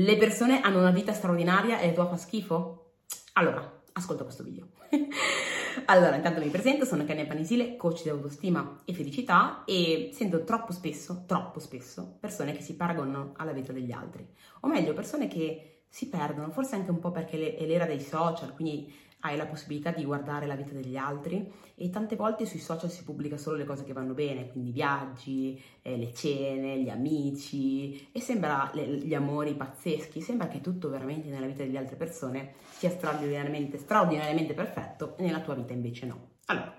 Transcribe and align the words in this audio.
Le 0.00 0.16
persone 0.16 0.60
hanno 0.60 0.78
una 0.78 0.92
vita 0.92 1.12
straordinaria 1.12 1.80
e 1.80 1.88
la 1.88 1.92
tua 1.92 2.06
fa 2.06 2.16
schifo? 2.16 2.98
Allora, 3.32 3.80
ascolta 3.94 4.22
questo 4.22 4.44
video. 4.44 4.68
allora, 5.86 6.14
intanto 6.14 6.38
mi 6.38 6.50
presento, 6.50 6.84
sono 6.84 7.04
Kenia 7.04 7.26
Panisile, 7.26 7.76
coach 7.76 8.04
di 8.04 8.08
autostima 8.08 8.82
e 8.84 8.92
felicità 8.92 9.64
e 9.64 10.10
sento 10.14 10.44
troppo 10.44 10.70
spesso, 10.70 11.24
troppo 11.26 11.58
spesso, 11.58 12.16
persone 12.20 12.52
che 12.52 12.62
si 12.62 12.76
paragonano 12.76 13.32
alla 13.38 13.50
vita 13.50 13.72
degli 13.72 13.90
altri. 13.90 14.24
O 14.60 14.68
meglio, 14.68 14.94
persone 14.94 15.26
che 15.26 15.86
si 15.88 16.08
perdono, 16.08 16.52
forse 16.52 16.76
anche 16.76 16.92
un 16.92 17.00
po' 17.00 17.10
perché 17.10 17.56
è 17.56 17.66
l'era 17.66 17.84
dei 17.84 18.00
social, 18.00 18.54
quindi 18.54 18.94
hai 19.20 19.36
la 19.36 19.46
possibilità 19.46 19.90
di 19.90 20.04
guardare 20.04 20.46
la 20.46 20.54
vita 20.54 20.72
degli 20.72 20.96
altri 20.96 21.50
e 21.74 21.90
tante 21.90 22.14
volte 22.14 22.46
sui 22.46 22.60
social 22.60 22.90
si 22.90 23.02
pubblica 23.02 23.36
solo 23.36 23.56
le 23.56 23.64
cose 23.64 23.84
che 23.84 23.92
vanno 23.92 24.14
bene, 24.14 24.48
quindi 24.48 24.70
i 24.70 24.72
viaggi, 24.72 25.60
eh, 25.82 25.96
le 25.96 26.12
cene, 26.14 26.80
gli 26.80 26.88
amici 26.88 28.08
e 28.12 28.20
sembra 28.20 28.70
le, 28.74 28.86
gli 28.86 29.14
amori 29.14 29.54
pazzeschi, 29.54 30.20
sembra 30.20 30.46
che 30.46 30.60
tutto 30.60 30.88
veramente 30.88 31.28
nella 31.28 31.46
vita 31.46 31.64
delle 31.64 31.78
altre 31.78 31.96
persone 31.96 32.54
sia 32.70 32.90
straordinariamente, 32.90 33.78
straordinariamente 33.78 34.54
perfetto 34.54 35.16
e 35.16 35.22
nella 35.22 35.40
tua 35.40 35.54
vita 35.54 35.72
invece 35.72 36.06
no. 36.06 36.36
Allora, 36.46 36.74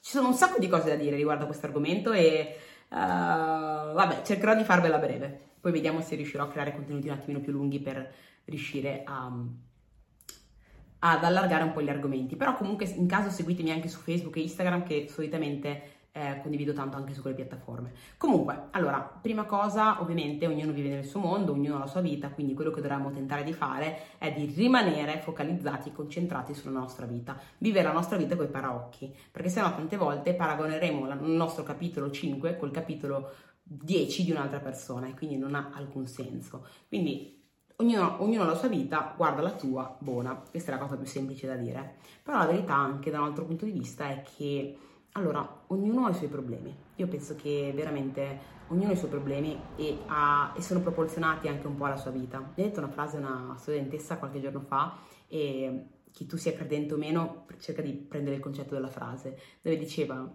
ci 0.00 0.10
sono 0.10 0.28
un 0.28 0.34
sacco 0.34 0.58
di 0.58 0.68
cose 0.68 0.88
da 0.88 0.96
dire 0.96 1.16
riguardo 1.16 1.44
a 1.44 1.46
questo 1.46 1.66
argomento 1.66 2.12
e 2.12 2.56
uh, 2.88 2.94
vabbè, 2.94 4.22
cercherò 4.22 4.56
di 4.56 4.64
farvela 4.64 4.98
breve, 4.98 5.52
poi 5.60 5.70
vediamo 5.70 6.00
se 6.00 6.16
riuscirò 6.16 6.44
a 6.44 6.48
creare 6.48 6.74
contenuti 6.74 7.06
un 7.06 7.14
attimino 7.14 7.40
più 7.40 7.52
lunghi 7.52 7.78
per 7.78 8.12
riuscire 8.44 9.02
a 9.04 9.32
ad 11.06 11.22
allargare 11.22 11.64
un 11.64 11.72
po' 11.72 11.82
gli 11.82 11.90
argomenti. 11.90 12.34
Però 12.34 12.56
comunque 12.56 12.86
in 12.86 13.06
caso 13.06 13.28
seguitemi 13.28 13.70
anche 13.70 13.88
su 13.88 14.00
Facebook 14.00 14.36
e 14.36 14.40
Instagram 14.40 14.84
che 14.84 15.06
solitamente 15.10 15.92
eh, 16.12 16.40
condivido 16.40 16.72
tanto 16.72 16.96
anche 16.96 17.12
su 17.12 17.20
quelle 17.20 17.36
piattaforme. 17.36 17.92
Comunque, 18.16 18.68
allora, 18.70 19.00
prima 19.00 19.44
cosa, 19.44 20.00
ovviamente 20.00 20.46
ognuno 20.46 20.72
vive 20.72 20.88
nel 20.88 21.04
suo 21.04 21.20
mondo, 21.20 21.52
ognuno 21.52 21.76
ha 21.76 21.80
la 21.80 21.86
sua 21.86 22.00
vita, 22.00 22.30
quindi 22.30 22.54
quello 22.54 22.70
che 22.70 22.80
dovremmo 22.80 23.10
tentare 23.10 23.42
di 23.42 23.52
fare 23.52 23.98
è 24.16 24.32
di 24.32 24.46
rimanere 24.46 25.20
focalizzati 25.20 25.90
e 25.90 25.92
concentrati 25.92 26.54
sulla 26.54 26.78
nostra 26.78 27.04
vita, 27.04 27.38
vivere 27.58 27.88
la 27.88 27.92
nostra 27.92 28.16
vita 28.16 28.36
con 28.36 28.46
i 28.46 28.48
paraocchi, 28.48 29.14
perché 29.30 29.48
sennò 29.48 29.74
tante 29.74 29.96
volte 29.96 30.34
paragoneremo 30.34 31.10
il 31.10 31.30
nostro 31.32 31.64
capitolo 31.64 32.10
5 32.10 32.56
col 32.56 32.70
capitolo 32.70 33.32
10 33.62 34.24
di 34.24 34.30
un'altra 34.30 34.60
persona 34.60 35.08
e 35.08 35.14
quindi 35.14 35.36
non 35.36 35.54
ha 35.54 35.72
alcun 35.74 36.06
senso. 36.06 36.66
Quindi 36.86 37.43
Ognuno, 37.76 38.22
ognuno, 38.22 38.44
ha 38.44 38.46
la 38.46 38.54
sua 38.54 38.68
vita, 38.68 39.14
guarda 39.16 39.42
la 39.42 39.50
tua, 39.50 39.96
buona. 39.98 40.36
Questa 40.48 40.70
è 40.70 40.74
la 40.74 40.80
cosa 40.80 40.96
più 40.96 41.06
semplice 41.06 41.48
da 41.48 41.56
dire. 41.56 41.96
Però 42.22 42.38
la 42.38 42.46
verità 42.46 42.76
anche 42.76 43.10
da 43.10 43.18
un 43.18 43.26
altro 43.26 43.44
punto 43.44 43.64
di 43.64 43.72
vista 43.72 44.08
è 44.08 44.22
che, 44.22 44.78
allora, 45.12 45.64
ognuno 45.68 46.06
ha 46.06 46.10
i 46.10 46.14
suoi 46.14 46.28
problemi. 46.28 46.72
Io 46.94 47.08
penso 47.08 47.34
che 47.34 47.72
veramente 47.74 48.52
ognuno 48.68 48.90
ha 48.90 48.92
i 48.92 48.96
suoi 48.96 49.10
problemi 49.10 49.60
e, 49.74 49.98
ha, 50.06 50.54
e 50.56 50.62
sono 50.62 50.80
proporzionati 50.80 51.48
anche 51.48 51.66
un 51.66 51.74
po' 51.74 51.86
alla 51.86 51.96
sua 51.96 52.12
vita. 52.12 52.38
Mi 52.38 52.62
ha 52.62 52.66
detto 52.66 52.78
una 52.78 52.90
frase 52.90 53.16
una 53.16 53.56
studentessa 53.58 54.18
qualche 54.18 54.40
giorno 54.40 54.60
fa 54.60 54.96
e 55.26 55.86
chi 56.12 56.26
tu 56.26 56.36
sia 56.36 56.52
credente 56.52 56.94
o 56.94 56.96
meno 56.96 57.44
cerca 57.58 57.82
di 57.82 57.92
prendere 57.92 58.36
il 58.36 58.42
concetto 58.42 58.74
della 58.74 58.88
frase, 58.88 59.36
dove 59.60 59.76
diceva 59.76 60.32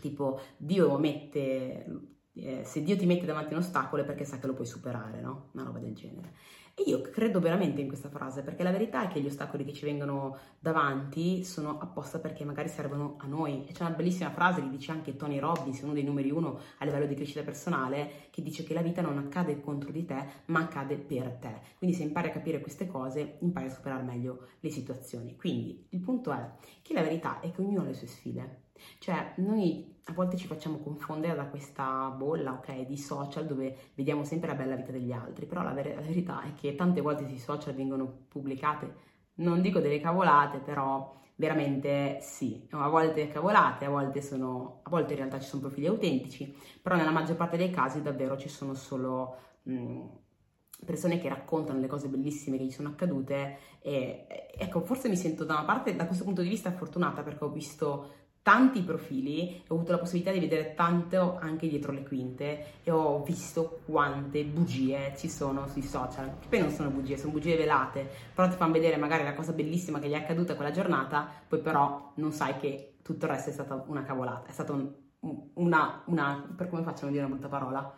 tipo 0.00 0.40
Dio 0.56 0.96
mette 0.96 1.86
eh, 2.34 2.62
se 2.64 2.82
Dio 2.82 2.96
ti 2.96 3.06
mette 3.06 3.26
davanti 3.26 3.52
un 3.52 3.60
ostacolo 3.60 4.02
è 4.02 4.04
perché 4.04 4.24
sa 4.24 4.38
che 4.38 4.46
lo 4.46 4.54
puoi 4.54 4.66
superare, 4.66 5.20
no? 5.20 5.50
Una 5.52 5.64
roba 5.64 5.78
del 5.78 5.94
genere. 5.94 6.32
E 6.74 6.84
io 6.86 7.02
credo 7.02 7.38
veramente 7.38 7.82
in 7.82 7.86
questa 7.86 8.08
frase, 8.08 8.42
perché 8.42 8.62
la 8.62 8.70
verità 8.70 9.02
è 9.02 9.08
che 9.08 9.20
gli 9.20 9.26
ostacoli 9.26 9.62
che 9.62 9.74
ci 9.74 9.84
vengono 9.84 10.38
davanti 10.58 11.44
sono 11.44 11.78
apposta 11.78 12.18
perché 12.18 12.46
magari 12.46 12.70
servono 12.70 13.16
a 13.18 13.26
noi. 13.26 13.66
E 13.66 13.72
c'è 13.72 13.82
una 13.82 13.94
bellissima 13.94 14.30
frase 14.30 14.62
che 14.62 14.70
dice 14.70 14.90
anche 14.90 15.14
Tony 15.14 15.38
Robbins, 15.38 15.82
uno 15.82 15.92
dei 15.92 16.02
numeri 16.02 16.30
uno 16.30 16.58
a 16.78 16.84
livello 16.86 17.04
di 17.04 17.14
crescita 17.14 17.42
personale, 17.42 18.28
che 18.30 18.40
dice 18.40 18.64
che 18.64 18.72
la 18.72 18.80
vita 18.80 19.02
non 19.02 19.18
accade 19.18 19.60
contro 19.60 19.90
di 19.90 20.06
te, 20.06 20.24
ma 20.46 20.60
accade 20.60 20.96
per 20.96 21.32
te. 21.32 21.60
Quindi 21.76 21.94
se 21.94 22.04
impari 22.04 22.28
a 22.28 22.32
capire 22.32 22.62
queste 22.62 22.86
cose, 22.86 23.36
impari 23.40 23.66
a 23.66 23.70
superare 23.70 24.02
meglio 24.02 24.46
le 24.60 24.70
situazioni. 24.70 25.36
Quindi 25.36 25.88
il 25.90 26.00
punto 26.00 26.32
è 26.32 26.52
che 26.80 26.94
la 26.94 27.02
verità 27.02 27.40
è 27.40 27.50
che 27.50 27.60
ognuno 27.60 27.82
ha 27.82 27.84
le 27.84 27.92
sue 27.92 28.06
sfide. 28.06 28.60
Cioè, 28.98 29.34
noi 29.36 30.00
a 30.04 30.12
volte 30.12 30.36
ci 30.36 30.46
facciamo 30.46 30.78
confondere 30.78 31.34
da 31.34 31.46
questa 31.46 32.08
bolla, 32.16 32.52
ok, 32.52 32.86
di 32.86 32.96
social 32.96 33.46
dove 33.46 33.76
vediamo 33.94 34.24
sempre 34.24 34.48
la 34.48 34.54
bella 34.54 34.76
vita 34.76 34.92
degli 34.92 35.12
altri, 35.12 35.46
però 35.46 35.62
la, 35.62 35.72
ver- 35.72 35.94
la 35.94 36.00
verità 36.00 36.42
è 36.42 36.54
che 36.54 36.74
tante 36.74 37.00
volte 37.00 37.26
sui 37.26 37.38
social 37.38 37.74
vengono 37.74 38.24
pubblicate, 38.28 39.10
non 39.34 39.60
dico 39.60 39.80
delle 39.80 40.00
cavolate, 40.00 40.58
però 40.58 41.20
veramente 41.36 42.18
sì, 42.20 42.66
a 42.70 42.88
volte 42.88 43.28
cavolate, 43.28 43.84
a 43.84 43.90
volte 43.90 44.22
sono, 44.22 44.80
a 44.82 44.90
volte 44.90 45.12
in 45.12 45.18
realtà 45.18 45.40
ci 45.40 45.48
sono 45.48 45.62
profili 45.62 45.86
autentici, 45.86 46.54
però 46.80 46.96
nella 46.96 47.10
maggior 47.10 47.36
parte 47.36 47.56
dei 47.56 47.70
casi 47.70 48.02
davvero 48.02 48.36
ci 48.36 48.48
sono 48.48 48.74
solo 48.74 49.36
mh, 49.62 50.06
persone 50.84 51.18
che 51.18 51.28
raccontano 51.28 51.78
le 51.80 51.86
cose 51.86 52.08
bellissime 52.08 52.58
che 52.58 52.64
gli 52.64 52.70
sono 52.70 52.88
accadute 52.88 53.58
e 53.80 54.26
ecco, 54.56 54.80
forse 54.80 55.08
mi 55.08 55.16
sento 55.16 55.44
da 55.44 55.54
una 55.54 55.64
parte 55.64 55.94
da 55.94 56.06
questo 56.06 56.24
punto 56.24 56.42
di 56.42 56.48
vista 56.48 56.72
fortunata 56.72 57.22
perché 57.22 57.44
ho 57.44 57.50
visto 57.50 58.14
tanti 58.42 58.82
profili, 58.82 59.62
ho 59.68 59.74
avuto 59.74 59.92
la 59.92 59.98
possibilità 59.98 60.32
di 60.32 60.40
vedere 60.40 60.74
tanto 60.74 61.38
anche 61.40 61.68
dietro 61.68 61.92
le 61.92 62.02
quinte 62.02 62.80
e 62.82 62.90
ho 62.90 63.22
visto 63.22 63.80
quante 63.86 64.44
bugie 64.44 65.14
ci 65.16 65.28
sono 65.28 65.68
sui 65.68 65.82
social, 65.82 66.38
che 66.40 66.48
poi 66.48 66.58
non 66.58 66.70
sono 66.70 66.90
bugie, 66.90 67.16
sono 67.16 67.32
bugie 67.32 67.56
velate, 67.56 68.08
però 68.34 68.48
ti 68.48 68.56
fanno 68.56 68.72
vedere 68.72 68.96
magari 68.96 69.22
la 69.22 69.34
cosa 69.34 69.52
bellissima 69.52 70.00
che 70.00 70.08
gli 70.08 70.12
è 70.12 70.16
accaduta 70.16 70.56
quella 70.56 70.72
giornata, 70.72 71.28
poi 71.46 71.60
però 71.60 72.12
non 72.16 72.32
sai 72.32 72.56
che 72.56 72.96
tutto 73.02 73.26
il 73.26 73.30
resto 73.30 73.50
è 73.50 73.52
stata 73.52 73.84
una 73.86 74.02
cavolata, 74.02 74.48
è 74.48 74.52
stata 74.52 74.72
un, 74.72 74.92
una, 75.54 76.02
una, 76.06 76.52
per 76.56 76.68
come 76.68 76.82
facciamo 76.82 77.08
a 77.08 77.12
dire 77.12 77.24
una 77.24 77.34
brutta 77.34 77.48
parola, 77.48 77.94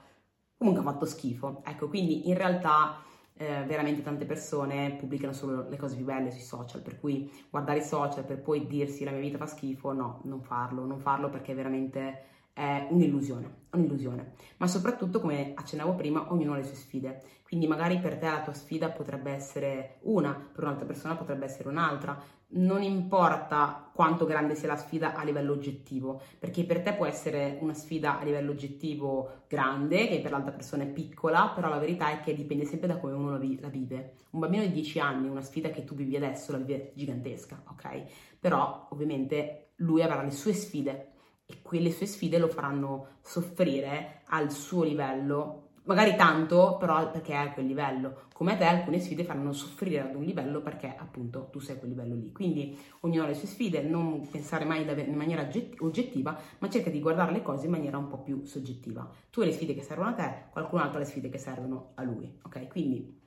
comunque 0.59 0.82
ha 0.82 0.93
fatto 0.93 1.06
schifo, 1.06 1.62
ecco, 1.65 1.88
quindi 1.88 2.28
in 2.28 2.37
realtà 2.37 3.03
eh, 3.37 3.65
veramente 3.67 4.03
tante 4.03 4.27
persone 4.27 4.97
pubblicano 4.99 5.33
solo 5.33 5.69
le 5.69 5.77
cose 5.77 5.97
più 5.97 6.05
belle 6.05 6.31
sui 6.31 6.41
social, 6.41 6.83
per 6.83 7.00
cui 7.00 7.31
guardare 7.50 7.78
i 7.78 7.83
social 7.83 8.25
per 8.25 8.41
poi 8.41 8.67
dirsi 8.67 9.05
la 9.05 9.11
mia 9.11 9.21
vita 9.21 9.39
fa 9.39 9.47
schifo, 9.47 9.93
no, 9.93 10.21
non 10.25 10.43
farlo, 10.43 10.84
non 10.84 11.00
farlo 11.00 11.28
perché 11.28 11.55
veramente 11.55 12.33
è 12.55 12.87
un'illusione, 12.89 13.67
un'illusione. 13.73 14.33
Ma 14.57 14.67
soprattutto, 14.67 15.21
come 15.21 15.53
accennavo 15.55 15.95
prima, 15.95 16.33
ognuno 16.33 16.55
ha 16.55 16.57
le 16.57 16.65
sue 16.65 16.77
sfide. 16.77 17.21
Quindi 17.43 17.67
magari 17.67 17.99
per 17.99 18.17
te 18.17 18.27
la 18.27 18.41
tua 18.41 18.55
sfida 18.55 18.89
potrebbe 18.89 19.31
essere 19.31 19.99
una, 20.03 20.33
per 20.33 20.65
un'altra 20.65 20.87
persona 20.87 21.15
potrebbe 21.15 21.45
essere 21.45 21.69
un'altra 21.69 22.19
non 22.57 22.83
importa 22.83 23.91
quanto 23.93 24.27
grande 24.27 24.55
sia 24.55 24.69
la 24.69 24.77
sfida 24.77 25.15
a 25.15 25.25
livello 25.25 25.53
oggettivo, 25.53 26.21
perché 26.39 26.65
per 26.65 26.83
te 26.83 26.93
può 26.93 27.07
essere 27.07 27.59
una 27.61 27.75
sfida 27.75 28.19
a 28.21 28.25
livello 28.25 28.53
oggettivo 28.53 29.45
grande, 29.49 30.07
che 30.09 30.21
per 30.21 30.31
l'altra 30.31 30.53
persona 30.53 30.85
è 30.85 30.89
piccola, 30.89 31.51
però 31.55 31.69
la 31.69 31.79
verità 31.79 32.11
è 32.11 32.21
che 32.21 32.35
dipende 32.35 32.65
sempre 32.65 32.89
da 32.89 32.99
come 32.99 33.15
uno 33.15 33.31
la 33.31 33.39
vive. 33.39 34.15
Un 34.31 34.41
bambino 34.41 34.63
di 34.63 34.73
10 34.73 35.01
anni, 35.01 35.29
una 35.29 35.43
sfida 35.43 35.71
che 35.71 35.85
tu 35.85 35.95
vivi 35.95 36.17
adesso, 36.17 36.53
la 36.53 36.59
vive 36.59 36.93
gigantesca, 36.95 37.63
ok? 37.71 38.05
Però 38.39 38.89
ovviamente 38.91 39.73
lui 39.77 40.03
avrà 40.03 40.23
le 40.23 40.31
sue 40.31 40.53
sfide 40.53 41.14
e 41.47 41.62
quelle 41.62 41.91
sue 41.91 42.06
sfide 42.06 42.38
lo 42.38 42.49
faranno 42.49 43.19
soffrire 43.22 44.22
al 44.27 44.50
suo 44.50 44.82
livello 44.82 45.65
magari 45.84 46.16
tanto, 46.16 46.77
però 46.78 47.10
perché 47.10 47.32
è 47.32 47.37
a 47.37 47.53
quel 47.53 47.66
livello. 47.66 48.22
Come 48.32 48.56
te 48.56 48.65
alcune 48.65 49.00
sfide 49.00 49.25
faranno 49.25 49.53
soffrire 49.53 50.00
ad 50.00 50.15
un 50.15 50.22
livello 50.22 50.60
perché 50.60 50.94
appunto 50.97 51.49
tu 51.50 51.59
sei 51.59 51.77
a 51.77 51.78
quel 51.78 51.91
livello 51.91 52.15
lì. 52.15 52.32
Quindi 52.32 52.77
ognuno 53.00 53.25
ha 53.25 53.27
le 53.27 53.34
sue 53.34 53.49
sfide, 53.49 53.82
non 53.82 54.27
pensare 54.28 54.65
mai 54.65 54.82
in 54.82 55.15
maniera 55.15 55.49
oggettiva, 55.78 56.38
ma 56.59 56.69
cerca 56.69 56.91
di 56.91 57.00
guardare 57.00 57.32
le 57.32 57.43
cose 57.43 57.66
in 57.66 57.72
maniera 57.72 57.99
un 57.99 58.09
po' 58.09 58.22
più 58.22 58.44
soggettiva. 58.44 59.09
Tu 59.31 59.41
hai 59.41 59.47
le 59.47 59.53
sfide 59.53 59.75
che 59.75 59.82
servono 59.82 60.11
a 60.11 60.15
te, 60.15 60.44
qualcun 60.50 60.81
altro 60.81 60.97
ha 60.97 61.00
le 61.00 61.06
sfide 61.06 61.28
che 61.28 61.38
servono 61.38 61.93
a 61.94 62.03
lui, 62.03 62.38
ok? 62.43 62.69
Quindi 62.69 63.22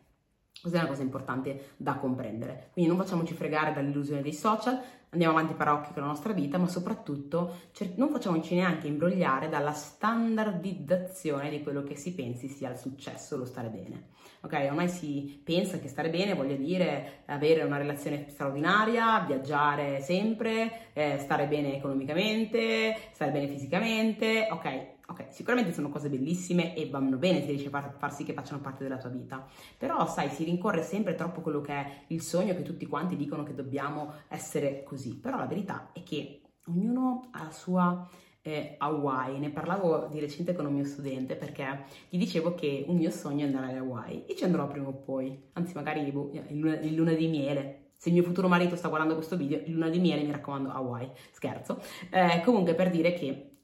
questa 0.59 0.79
è 0.79 0.81
una 0.81 0.89
cosa 0.89 1.03
importante 1.03 1.73
da 1.78 1.97
comprendere. 1.97 2.69
Quindi 2.73 2.89
non 2.91 2.99
facciamoci 2.99 3.34
fregare 3.34 3.73
dall'illusione 3.73 4.22
dei 4.22 4.34
social, 4.34 4.81
andiamo 5.09 5.38
avanti 5.38 5.53
parocchi 5.53 5.94
con 5.94 6.01
la 6.01 6.09
nostra 6.09 6.34
vita, 6.34 6.57
ma 6.57 6.68
soprattutto 6.68 7.56
non 7.95 8.09
facciamoci 8.09 8.56
neanche 8.56 8.88
imbrogliare 8.88 9.50
dalla 9.50 9.73
standardizzazione 9.73 11.50
di 11.50 11.63
quello 11.63 11.84
che 11.84 11.95
si 11.95 12.13
pensi 12.13 12.47
sia 12.47 12.72
il 12.72 12.78
successo, 12.78 13.38
lo 13.38 13.46
stare 13.46 13.69
bene. 13.69 14.16
Ok, 14.41 14.53
ormai 14.69 14.88
si 14.88 15.41
pensa 15.44 15.79
che 15.79 15.87
stare 15.87 16.09
bene 16.09 16.35
voglia 16.35 16.55
dire 16.55 17.23
avere 17.26 17.64
una 17.64 17.78
relazione 17.78 18.28
straordinaria, 18.29 19.20
viaggiare 19.22 19.99
sempre, 20.02 20.91
eh, 20.93 21.17
stare 21.20 21.47
bene 21.47 21.76
economicamente, 21.76 22.96
stare 23.14 23.32
bene 23.32 23.47
fisicamente, 23.47 24.47
ok, 24.52 24.96
ok, 25.08 25.28
sicuramente 25.29 25.73
sono 25.73 25.90
cose 25.90 26.09
bellissime 26.09 26.76
e 26.76 26.90
vanno 26.90 27.17
bene 27.17 27.40
se 27.40 27.47
riesci 27.47 27.67
a 27.67 27.70
far, 27.70 27.96
far, 27.97 28.14
sì 28.14 28.26
che 28.26 28.34
facciano 28.34 28.59
parte 28.59 28.84
della 28.84 28.97
tua 28.97 29.09
vita, 29.09 29.47
però 29.78 30.05
sai, 30.05 30.29
si 30.29 30.43
rincorre 30.43 30.84
sempre 30.84 31.16
troppo 31.16 31.41
quello 31.41 31.61
che 31.61 31.73
è 31.73 31.91
il 32.08 32.22
sogno 32.22 32.53
che 32.53 32.61
tutti 32.61 32.85
quanti 32.85 33.16
dicono 33.16 33.43
che 33.43 33.55
dobbiamo 33.55 34.14
essere 34.28 34.84
così, 34.84 34.97
però 35.16 35.38
la 35.38 35.46
verità 35.46 35.91
è 35.94 36.03
che 36.03 36.41
ognuno 36.67 37.29
ha 37.32 37.44
la 37.44 37.52
sua 37.52 38.09
eh, 38.41 38.76
Hawaii, 38.78 39.40
ne 39.40 39.49
parlavo 39.49 40.08
di 40.09 40.20
recente 40.20 40.53
con 40.53 40.66
un 40.66 40.73
mio 40.73 40.85
studente 40.85 41.35
perché 41.35 41.85
gli 42.09 42.17
dicevo 42.17 42.55
che 42.55 42.85
un 42.88 42.96
mio 42.96 43.11
sogno 43.11 43.44
è 43.44 43.47
andare 43.47 43.73
a 43.73 43.79
Hawaii 43.79 44.26
e 44.26 44.35
ci 44.35 44.46
andrò 44.46 44.67
prima 44.67 44.88
o 44.88 44.94
poi, 44.94 45.49
anzi 45.53 45.73
magari 45.73 46.09
boh, 46.11 46.32
in 46.47 46.59
luna, 46.59 46.79
in 46.79 46.96
luna 46.96 47.14
di 47.14 47.28
miele, 47.28 47.91
se 47.97 48.09
il 48.09 48.16
mio 48.16 48.23
futuro 48.23 48.47
marito 48.47 48.76
sta 48.76 48.88
guardando 48.88 49.16
questo 49.16 49.35
video, 49.35 49.61
luna 49.67 49.90
di 49.90 49.99
miele 49.99 50.23
mi 50.23 50.32
raccomando 50.32 50.70
Hawaii, 50.70 51.11
scherzo. 51.32 51.82
Eh, 52.09 52.41
comunque 52.46 52.73
per 52.73 52.90
dire 52.90 53.14
che 53.14 53.57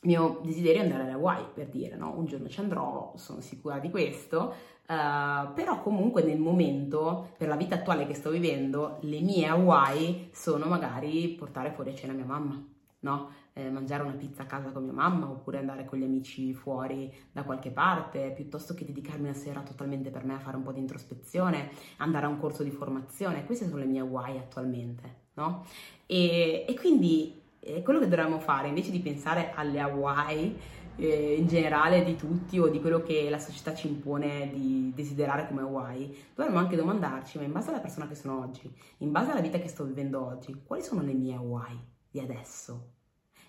mio 0.00 0.40
desiderio 0.42 0.80
è 0.80 0.84
andare 0.84 1.02
alle 1.02 1.12
Hawaii, 1.12 1.46
per 1.52 1.68
dire, 1.68 1.96
no? 1.96 2.14
Un 2.16 2.26
giorno 2.26 2.48
ci 2.48 2.60
andrò, 2.60 3.12
sono 3.16 3.40
sicura 3.40 3.78
di 3.78 3.90
questo, 3.90 4.54
uh, 4.88 5.52
però 5.54 5.80
comunque 5.82 6.22
nel 6.22 6.38
momento, 6.38 7.30
per 7.36 7.48
la 7.48 7.56
vita 7.56 7.76
attuale 7.76 8.06
che 8.06 8.14
sto 8.14 8.30
vivendo, 8.30 8.98
le 9.00 9.20
mie 9.20 9.46
Hawaii 9.46 10.30
sono 10.32 10.66
magari 10.66 11.28
portare 11.30 11.72
fuori 11.72 11.90
a 11.90 11.94
cena 11.94 12.12
mia 12.12 12.24
mamma, 12.24 12.62
no? 13.00 13.44
Eh, 13.52 13.70
mangiare 13.70 14.02
una 14.02 14.12
pizza 14.12 14.42
a 14.42 14.46
casa 14.46 14.70
con 14.70 14.84
mia 14.84 14.92
mamma 14.92 15.30
oppure 15.30 15.56
andare 15.56 15.86
con 15.86 15.98
gli 15.98 16.04
amici 16.04 16.52
fuori 16.52 17.10
da 17.32 17.42
qualche 17.42 17.70
parte, 17.70 18.32
piuttosto 18.36 18.74
che 18.74 18.84
dedicarmi 18.84 19.28
una 19.28 19.32
sera 19.32 19.62
totalmente 19.62 20.10
per 20.10 20.24
me 20.24 20.34
a 20.34 20.38
fare 20.38 20.58
un 20.58 20.62
po' 20.62 20.72
di 20.72 20.80
introspezione, 20.80 21.70
andare 21.96 22.26
a 22.26 22.28
un 22.28 22.38
corso 22.38 22.62
di 22.62 22.70
formazione. 22.70 23.46
Queste 23.46 23.66
sono 23.66 23.78
le 23.78 23.86
mie 23.86 24.00
Hawaii 24.00 24.36
attualmente, 24.36 25.14
no? 25.34 25.64
E, 26.04 26.66
e 26.68 26.74
quindi 26.74 27.44
eh, 27.66 27.82
quello 27.82 27.98
che 27.98 28.08
dovremmo 28.08 28.38
fare, 28.38 28.68
invece 28.68 28.92
di 28.92 29.00
pensare 29.00 29.52
alle 29.52 29.80
Hawaii, 29.80 30.56
eh, 30.96 31.34
in 31.34 31.46
generale 31.46 32.04
di 32.04 32.16
tutti 32.16 32.58
o 32.58 32.68
di 32.68 32.80
quello 32.80 33.02
che 33.02 33.28
la 33.28 33.38
società 33.38 33.74
ci 33.74 33.88
impone 33.88 34.50
di 34.52 34.92
desiderare 34.94 35.48
come 35.48 35.62
Hawaii, 35.62 36.14
dovremmo 36.34 36.58
anche 36.58 36.76
domandarci, 36.76 37.38
ma 37.38 37.44
in 37.44 37.52
base 37.52 37.70
alla 37.70 37.80
persona 37.80 38.06
che 38.06 38.14
sono 38.14 38.40
oggi, 38.40 38.72
in 38.98 39.10
base 39.10 39.32
alla 39.32 39.40
vita 39.40 39.58
che 39.58 39.68
sto 39.68 39.84
vivendo 39.84 40.24
oggi, 40.24 40.62
quali 40.64 40.82
sono 40.82 41.02
le 41.02 41.12
mie 41.12 41.34
Hawaii 41.34 41.78
di 42.08 42.20
adesso? 42.20 42.92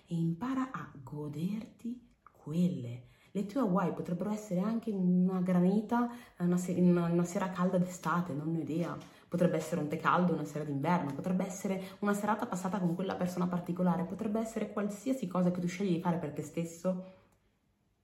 E 0.06 0.14
impara 0.14 0.70
a 0.72 0.90
goderti 1.02 2.06
quelle. 2.32 3.06
Le 3.30 3.46
tue 3.46 3.60
Hawaii 3.60 3.92
potrebbero 3.92 4.30
essere 4.30 4.60
anche 4.60 4.90
una 4.90 5.40
granita, 5.40 6.10
una, 6.38 6.58
una, 6.66 7.04
una 7.06 7.24
sera 7.24 7.50
calda 7.50 7.78
d'estate, 7.78 8.32
non 8.32 8.54
ho 8.54 8.58
idea 8.58 8.96
Potrebbe 9.28 9.56
essere 9.56 9.80
un 9.80 9.88
tè 9.88 9.98
caldo 9.98 10.32
una 10.32 10.44
sera 10.44 10.64
d'inverno, 10.64 11.12
potrebbe 11.14 11.44
essere 11.44 11.96
una 12.00 12.14
serata 12.14 12.46
passata 12.46 12.78
con 12.78 12.94
quella 12.94 13.14
persona 13.14 13.46
particolare, 13.46 14.04
potrebbe 14.04 14.40
essere 14.40 14.72
qualsiasi 14.72 15.26
cosa 15.26 15.50
che 15.50 15.60
tu 15.60 15.66
scegli 15.66 15.92
di 15.92 16.00
fare 16.00 16.16
per 16.16 16.32
te 16.32 16.42
stesso, 16.42 17.14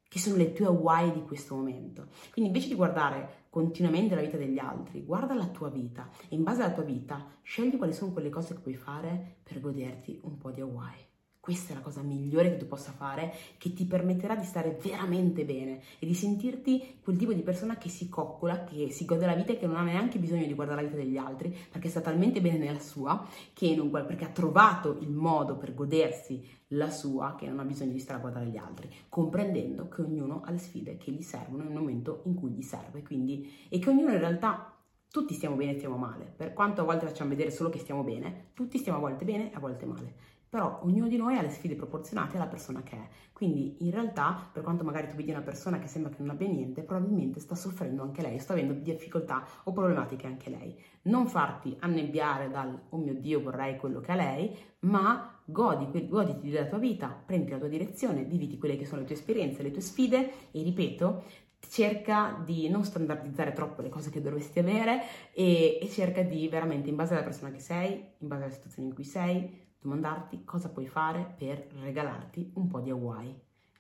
che 0.07 0.19
sono 0.19 0.37
le 0.37 0.53
tue 0.53 0.67
Hawaii 0.67 1.13
di 1.13 1.23
questo 1.25 1.57
momento. 1.57 2.09
Quindi 2.31 2.51
invece 2.51 2.69
di 2.69 2.75
guardare 2.75 3.47
continuamente 3.51 4.15
la 4.15 4.21
vita 4.21 4.37
degli 4.37 4.59
altri, 4.59 5.03
guarda 5.03 5.35
la 5.35 5.47
tua 5.47 5.71
vita 5.71 6.09
e 6.29 6.37
in 6.37 6.43
base 6.43 6.63
alla 6.63 6.75
tua 6.75 6.85
vita 6.85 7.27
scegli 7.43 7.77
quali 7.77 7.93
sono 7.93 8.13
quelle 8.13 8.31
cose 8.31 8.55
che 8.55 8.61
puoi 8.61 8.77
fare 8.77 9.39
per 9.43 9.61
goderti 9.61 10.21
un 10.23 10.39
po' 10.39 10.51
di 10.51 10.61
Hawaii. 10.61 11.14
Questa 11.45 11.73
è 11.73 11.77
la 11.77 11.83
cosa 11.83 12.01
migliore 12.01 12.49
che 12.49 12.57
tu 12.57 12.67
possa 12.67 12.91
fare, 12.91 13.31
che 13.59 13.75
ti 13.75 13.85
permetterà 13.85 14.35
di 14.35 14.47
stare 14.47 14.79
veramente 14.83 15.45
bene 15.45 15.83
e 15.99 16.07
di 16.07 16.15
sentirti 16.15 17.01
quel 17.03 17.19
tipo 17.19 17.35
di 17.35 17.43
persona 17.43 17.77
che 17.77 17.91
si 17.91 18.09
coccola, 18.09 18.65
che 18.65 18.91
si 18.91 19.05
gode 19.05 19.27
la 19.27 19.35
vita 19.35 19.53
e 19.53 19.59
che 19.59 19.67
non 19.67 19.77
ha 19.77 19.83
neanche 19.83 20.19
bisogno 20.19 20.47
di 20.47 20.55
guardare 20.55 20.81
la 20.81 20.89
vita 20.89 21.03
degli 21.03 21.19
altri, 21.19 21.55
perché 21.71 21.91
sta 21.91 22.01
talmente 22.01 22.41
bene 22.41 22.57
nella 22.57 22.79
sua, 22.79 23.29
che 23.53 23.75
non, 23.77 23.91
perché 23.91 24.25
ha 24.25 24.31
trovato 24.31 24.97
il 25.03 25.11
modo 25.11 25.59
per 25.59 25.75
godersi 25.75 26.43
la 26.69 26.89
sua, 26.89 27.35
che 27.39 27.47
non 27.47 27.59
ha 27.59 27.65
bisogno 27.65 27.93
di 27.93 27.99
stare 27.99 28.21
a 28.21 28.23
guardare 28.23 28.47
gli 28.47 28.57
altri, 28.57 28.91
comprendendo 29.11 29.87
che 29.89 30.01
ognuno 30.01 30.41
ha 30.47 30.51
le 30.51 30.57
sfide 30.57 30.97
che 30.97 31.13
gli 31.13 31.21
servono 31.21 31.65
nel 31.65 31.75
momento 31.75 32.23
in 32.25 32.37
cui 32.37 32.53
gli 32.53 32.63
serve, 32.63 33.03
quindi, 33.03 33.53
e 33.69 33.79
che 33.79 33.91
ognuno 33.91 34.13
in 34.13 34.19
realtà 34.19 34.75
tutti 35.11 35.35
stiamo 35.35 35.57
bene 35.57 35.73
e 35.73 35.77
stiamo 35.77 35.99
male. 35.99 36.25
Per 36.25 36.55
quanto 36.55 36.81
a 36.81 36.85
volte 36.85 37.05
facciamo 37.05 37.29
vedere 37.29 37.51
solo 37.51 37.69
che 37.69 37.81
stiamo 37.81 38.03
bene, 38.03 38.47
tutti 38.55 38.79
stiamo 38.79 38.97
a 38.97 39.03
volte 39.03 39.27
bene 39.27 39.53
e 39.53 39.57
a 39.57 39.61
volte 39.61 39.85
male 39.85 40.33
però 40.55 40.79
ognuno 40.85 41.09
di 41.09 41.17
noi 41.17 41.37
ha 41.37 41.43
le 41.43 41.51
sfide 41.51 41.75
proporzionate 41.75 42.37
alla 42.37 42.47
persona 42.47 42.85
che 42.85 42.95
è. 42.95 43.09
Quindi 43.33 43.79
in 43.81 43.91
realtà, 43.91 44.49
per 44.53 44.63
quanto 44.63 44.85
magari 44.85 45.09
tu 45.09 45.17
vedi 45.17 45.33
una 45.33 45.41
persona 45.41 45.81
che 45.81 45.89
sembra 45.89 46.13
che 46.13 46.19
non 46.21 46.31
abbia 46.31 46.47
niente, 46.47 46.83
probabilmente 46.83 47.41
sta 47.41 47.57
soffrendo 47.57 48.05
anche 48.05 48.23
lei, 48.23 48.39
sta 48.39 48.53
avendo 48.53 48.73
difficoltà 48.73 49.45
o 49.65 49.73
problematiche 49.73 50.29
anche 50.29 50.51
lei. 50.51 50.81
Non 51.03 51.27
farti 51.27 51.77
annebbiare 51.81 52.51
dal 52.51 52.83
oh 52.91 52.97
mio 52.99 53.15
Dio 53.15 53.43
vorrei 53.43 53.77
quello 53.79 53.99
che 53.99 54.13
ha 54.13 54.15
lei, 54.15 54.57
ma 54.83 55.41
godi, 55.45 56.07
goditi 56.07 56.49
della 56.49 56.67
tua 56.67 56.79
vita, 56.79 57.09
prendi 57.09 57.51
la 57.51 57.59
tua 57.59 57.67
direzione, 57.67 58.23
viviti 58.23 58.57
quelle 58.57 58.77
che 58.77 58.87
sono 58.87 59.01
le 59.01 59.09
tue 59.09 59.17
esperienze, 59.17 59.61
le 59.61 59.73
tue 59.73 59.83
sfide 59.83 60.53
e 60.53 60.63
ripeto, 60.63 61.25
cerca 61.69 62.41
di 62.45 62.69
non 62.69 62.85
standardizzare 62.85 63.53
troppo 63.55 63.83
le 63.83 63.89
cose 63.89 64.11
che 64.11 64.21
dovresti 64.21 64.61
avere 64.61 65.03
e, 65.33 65.81
e 65.83 65.89
cerca 65.89 66.23
di 66.23 66.47
veramente 66.47 66.91
in 66.91 66.95
base 66.95 67.15
alla 67.15 67.25
persona 67.25 67.51
che 67.51 67.59
sei, 67.59 67.95
in 68.19 68.29
base 68.29 68.45
alla 68.45 68.53
situazione 68.53 68.87
in 68.87 68.95
cui 68.95 69.03
sei, 69.03 69.63
domandarti 69.85 70.45
cosa 70.45 70.71
puoi 70.71 70.87
fare 70.87 71.35
per 71.37 71.67
regalarti 71.83 72.53
un 72.55 72.69
po' 72.69 72.81
di 72.81 72.91
Hawaii. 72.91 73.39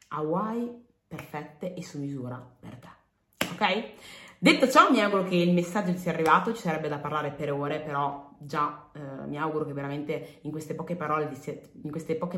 Hawaii 0.09 0.85
perfette 1.09 1.75
e 1.75 1.83
su 1.83 1.99
misura 1.99 2.37
per 2.61 2.77
te. 2.77 2.89
Ok? 3.51 3.93
Detto 4.39 4.69
ciò, 4.69 4.91
mi 4.91 5.01
auguro 5.01 5.23
che 5.23 5.37
il 5.37 5.55
messaggio 5.55 5.93
ti 5.93 5.99
sia 5.99 6.12
arrivato, 6.12 6.53
ci 6.53 6.61
sarebbe 6.61 6.89
da 6.89 6.99
parlare 6.99 7.31
per 7.31 7.51
ore, 7.51 7.81
però 7.81 8.29
già 8.39 8.91
eh, 8.93 9.27
mi 9.27 9.39
auguro 9.39 9.65
che 9.65 9.73
veramente 9.73 10.41
in 10.43 10.51
queste, 10.51 10.75
poche 10.75 10.97
parole 10.97 11.29
ti 11.29 11.37
sia, 11.37 11.56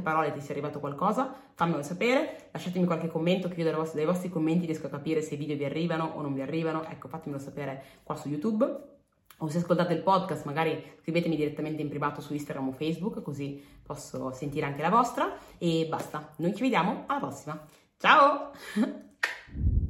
parole 0.01 0.33
ti 0.33 0.41
sia 0.41 0.53
arrivato 0.53 0.79
qualcosa, 0.79 1.35
fammelo 1.55 1.83
sapere, 1.83 2.51
lasciatemi 2.53 2.87
qualche 2.87 3.09
commento 3.09 3.49
che 3.49 3.61
io 3.61 3.65
dai 3.65 4.05
vostri 4.05 4.29
commenti 4.29 4.67
riesco 4.67 4.87
a 4.87 4.91
capire 4.91 5.21
se 5.21 5.35
i 5.35 5.37
video 5.37 5.57
vi 5.57 5.65
arrivano 5.65 6.12
o 6.15 6.23
non 6.23 6.33
vi 6.33 6.43
arrivano, 6.43 6.85
ecco 6.85 7.09
fatemelo 7.09 7.43
sapere 7.43 7.83
qua 8.05 8.15
su 8.15 8.29
YouTube 8.29 8.96
o 9.38 9.49
se 9.49 9.59
ascoltate 9.59 9.93
il 9.93 10.03
podcast 10.03 10.44
magari 10.44 10.83
scrivetemi 11.00 11.37
direttamente 11.37 11.83
in 11.83 11.88
privato 11.88 12.21
su 12.21 12.33
Instagram 12.33 12.69
o 12.69 12.73
Facebook 12.73 13.23
così 13.23 13.62
posso 13.83 14.33
sentire 14.33 14.67
anche 14.67 14.83
la 14.83 14.91
vostra. 14.91 15.37
E 15.59 15.87
basta, 15.88 16.33
noi 16.37 16.55
ci 16.55 16.62
vediamo 16.62 17.05
alla 17.06 17.21
prossima, 17.21 17.67
ciao! 17.99 18.53